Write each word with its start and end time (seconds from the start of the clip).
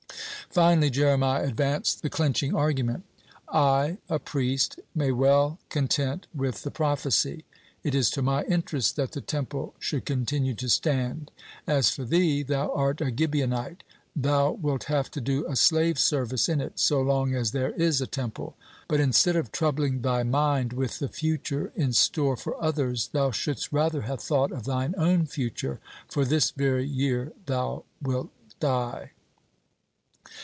(19) 0.53 0.63
Finally, 0.65 0.89
Jeremiah 0.89 1.43
advanced 1.45 2.01
the 2.01 2.09
clinching 2.09 2.53
argument: 2.53 3.05
"I, 3.47 3.99
a 4.09 4.19
priest, 4.19 4.81
may 4.93 5.05
be 5.05 5.11
well 5.13 5.59
content 5.69 6.27
with 6.35 6.63
the 6.63 6.71
prophecy; 6.71 7.45
it 7.85 7.95
is 7.95 8.09
to 8.09 8.21
my 8.21 8.43
interest 8.43 8.97
that 8.97 9.13
the 9.13 9.21
Temple 9.21 9.75
should 9.79 10.03
continue 10.03 10.53
to 10.55 10.67
stand. 10.67 11.31
As 11.65 11.89
for 11.89 12.03
thee, 12.03 12.43
thou 12.43 12.69
art 12.73 12.99
a 12.99 13.11
Gibeonite, 13.11 13.83
thou 14.13 14.51
wilt 14.51 14.83
have 14.85 15.09
to 15.11 15.21
do 15.21 15.45
a 15.47 15.55
slave's 15.55 16.03
service 16.03 16.49
in 16.49 16.59
it 16.59 16.79
so 16.81 16.99
long 17.01 17.33
as 17.33 17.51
there 17.51 17.71
is 17.71 18.01
a 18.01 18.05
Temple. 18.07 18.57
But 18.89 18.99
instead 18.99 19.37
of 19.37 19.53
troubling 19.53 20.01
thy 20.01 20.23
mind 20.23 20.73
with 20.73 20.99
the 20.99 21.07
future 21.07 21.71
in 21.77 21.93
store 21.93 22.35
for 22.35 22.61
others, 22.61 23.07
thou 23.13 23.31
shouldst 23.31 23.71
rather 23.71 24.01
have 24.01 24.19
thought 24.19 24.51
of 24.51 24.65
thine 24.65 24.95
own 24.97 25.27
future, 25.27 25.79
for 26.09 26.25
this 26.25 26.51
very 26.51 26.85
year 26.85 27.31
thou 27.45 27.85
wilt 28.01 28.31
die." 28.59 29.11